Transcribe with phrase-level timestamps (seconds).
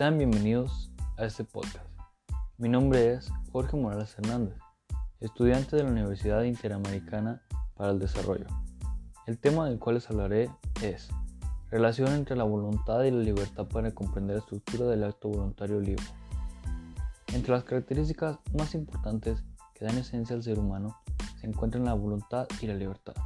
[0.00, 1.86] Sean bienvenidos a este podcast.
[2.56, 4.56] Mi nombre es Jorge Morales Hernández,
[5.20, 7.42] estudiante de la Universidad Interamericana
[7.76, 8.46] para el Desarrollo.
[9.26, 10.48] El tema del cual les hablaré
[10.80, 11.10] es
[11.70, 16.06] relación entre la voluntad y la libertad para comprender la estructura del acto voluntario libre.
[17.34, 19.44] Entre las características más importantes
[19.74, 20.96] que dan esencia al ser humano
[21.38, 23.16] se encuentran la voluntad y la libertad.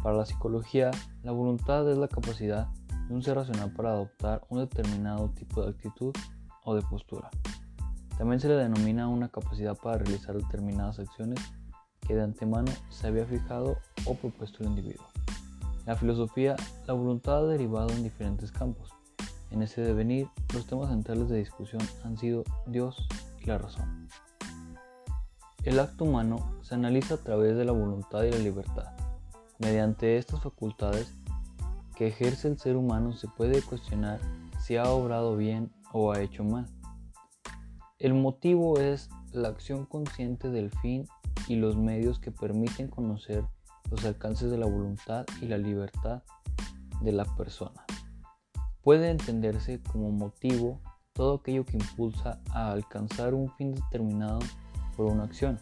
[0.00, 0.92] Para la psicología,
[1.24, 2.68] la voluntad es la capacidad
[3.12, 6.14] de un ser racional para adoptar un determinado tipo de actitud
[6.64, 7.28] o de postura.
[8.16, 11.38] También se le denomina una capacidad para realizar determinadas acciones
[12.00, 13.76] que de antemano se había fijado
[14.06, 15.04] o propuesto el individuo.
[15.84, 18.90] La filosofía, la voluntad ha derivado en diferentes campos.
[19.50, 23.06] En ese devenir, los temas centrales de discusión han sido Dios
[23.40, 24.08] y la razón.
[25.64, 28.94] El acto humano se analiza a través de la voluntad y la libertad.
[29.58, 31.14] Mediante estas facultades
[32.02, 34.18] que ejerce el ser humano se puede cuestionar
[34.58, 36.66] si ha obrado bien o ha hecho mal.
[38.00, 41.06] El motivo es la acción consciente del fin
[41.46, 43.44] y los medios que permiten conocer
[43.88, 46.24] los alcances de la voluntad y la libertad
[47.02, 47.86] de la persona.
[48.82, 50.80] Puede entenderse como motivo
[51.12, 54.40] todo aquello que impulsa a alcanzar un fin determinado
[54.96, 55.60] por una acción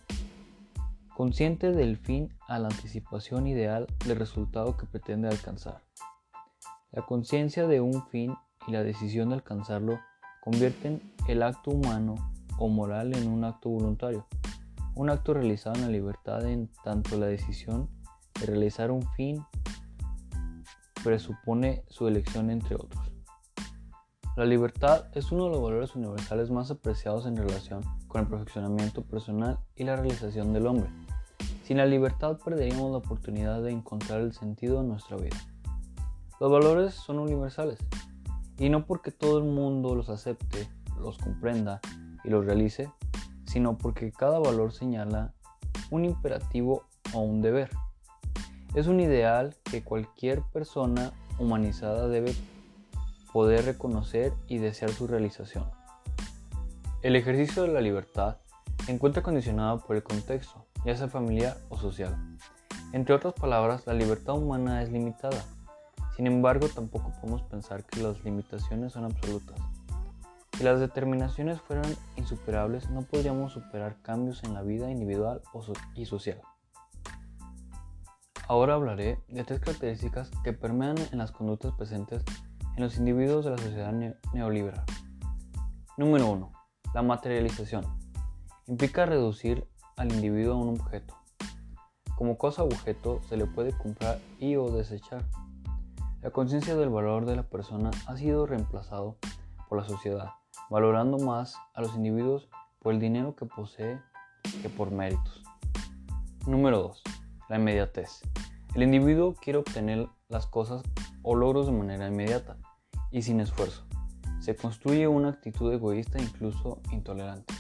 [1.15, 5.90] consciente del fin a la anticipación ideal del resultado que pretende alcanzar.
[6.93, 8.35] La conciencia de un fin
[8.67, 10.01] y la decisión de alcanzarlo
[10.41, 12.17] convierten el acto humano
[12.59, 14.27] o moral en un acto voluntario,
[14.97, 17.89] un acto realizado en la libertad en tanto la decisión
[18.41, 19.45] de realizar un fin
[21.05, 23.13] presupone su elección entre otros.
[24.37, 29.03] La libertad es uno de los valores universales más apreciados en relación con el perfeccionamiento
[29.03, 30.91] personal y la realización del hombre.
[31.63, 35.37] Sin la libertad perderíamos la oportunidad de encontrar el sentido de nuestra vida.
[36.41, 37.79] Los valores son universales
[38.57, 41.83] y no porque todo el mundo los acepte, los comprenda
[42.25, 42.91] y los realice,
[43.45, 45.35] sino porque cada valor señala
[45.91, 47.69] un imperativo o un deber.
[48.75, 52.35] Es un ideal que cualquier persona humanizada debe
[53.35, 55.65] poder reconocer y desear su realización.
[57.03, 58.39] El ejercicio de la libertad
[58.87, 62.17] se encuentra condicionado por el contexto, ya sea familiar o social.
[62.95, 65.45] Entre otras palabras, la libertad humana es limitada.
[66.17, 69.59] Sin embargo, tampoco podemos pensar que las limitaciones son absolutas.
[70.57, 75.41] Si las determinaciones fueran insuperables, no podríamos superar cambios en la vida individual
[75.95, 76.41] y social.
[78.47, 82.25] Ahora hablaré de tres características que permean en las conductas presentes
[82.77, 83.93] en los individuos de la sociedad
[84.33, 84.85] neoliberal.
[85.97, 86.53] Número 1.
[86.93, 87.85] La materialización.
[88.67, 91.15] Implica reducir al individuo a un objeto.
[92.17, 95.25] Como cosa objeto se le puede comprar y o desechar.
[96.23, 99.17] La conciencia del valor de la persona ha sido reemplazado
[99.71, 100.29] por la sociedad,
[100.69, 103.99] valorando más a los individuos por el dinero que posee
[104.61, 105.43] que por méritos.
[106.47, 107.03] Número 2.
[107.49, 108.21] La inmediatez.
[108.75, 110.83] El individuo quiere obtener las cosas
[111.23, 112.59] o logros de manera inmediata
[113.11, 113.87] y sin esfuerzo.
[114.41, 117.55] Se construye una actitud egoísta e incluso intolerante.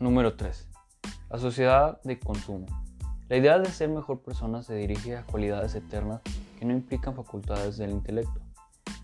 [0.00, 0.68] Número 3.
[1.30, 2.66] La sociedad de consumo.
[3.28, 6.20] La idea de ser mejor persona se dirige a cualidades eternas
[6.64, 8.40] no implican facultades del intelecto,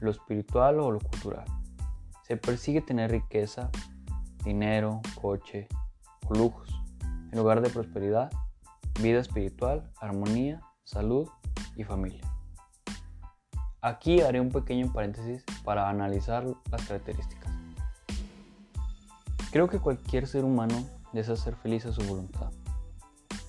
[0.00, 1.44] lo espiritual o lo cultural.
[2.22, 3.70] Se persigue tener riqueza,
[4.44, 5.68] dinero, coche
[6.26, 6.68] o lujos,
[7.02, 8.30] en lugar de prosperidad,
[9.00, 11.28] vida espiritual, armonía, salud
[11.76, 12.22] y familia.
[13.82, 17.50] Aquí haré un pequeño paréntesis para analizar las características.
[19.50, 22.52] Creo que cualquier ser humano desea ser feliz a su voluntad.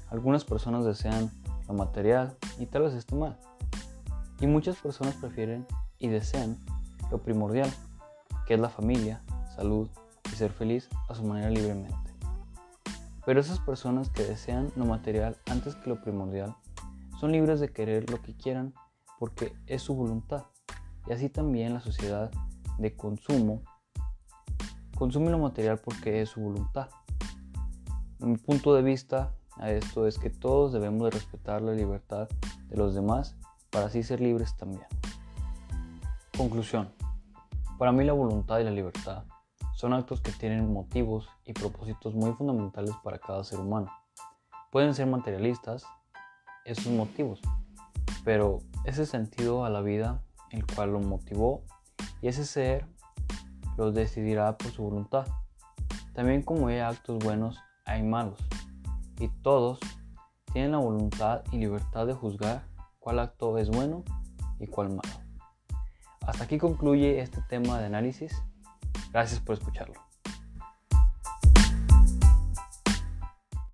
[0.09, 1.29] Algunas personas desean
[1.67, 3.37] lo material y tal vez esté mal.
[4.41, 5.67] Y muchas personas prefieren
[5.99, 6.57] y desean
[7.11, 7.71] lo primordial,
[8.47, 9.21] que es la familia,
[9.55, 9.87] salud
[10.31, 11.95] y ser feliz a su manera libremente.
[13.23, 16.55] Pero esas personas que desean lo material antes que lo primordial
[17.19, 18.73] son libres de querer lo que quieran
[19.19, 20.45] porque es su voluntad.
[21.07, 22.31] Y así también la sociedad
[22.79, 23.61] de consumo
[24.97, 26.89] consume lo material porque es su voluntad.
[28.17, 32.27] Mi punto de vista a esto es que todos debemos de respetar la libertad
[32.69, 33.35] de los demás
[33.71, 34.85] para así ser libres también.
[36.37, 36.93] Conclusión.
[37.77, 39.23] Para mí la voluntad y la libertad
[39.75, 43.91] son actos que tienen motivos y propósitos muy fundamentales para cada ser humano.
[44.71, 45.85] Pueden ser materialistas
[46.65, 47.41] esos motivos,
[48.23, 50.21] pero ese sentido a la vida
[50.51, 51.63] el cual lo motivó
[52.21, 52.85] y ese ser
[53.77, 55.25] lo decidirá por su voluntad.
[56.13, 58.37] También como hay actos buenos hay malos,
[59.19, 59.79] y todos
[60.53, 62.63] tienen la voluntad y libertad de juzgar
[63.01, 64.05] cuál acto es bueno
[64.59, 65.09] y cuál malo.
[66.21, 68.31] Hasta aquí concluye este tema de análisis.
[69.11, 70.10] Gracias por escucharlo.